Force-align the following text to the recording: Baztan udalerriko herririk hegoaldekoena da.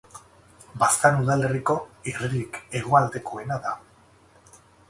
Baztan 0.83 1.17
udalerriko 1.25 1.77
herririk 2.13 2.59
hegoaldekoena 2.81 3.63
da. 3.67 3.79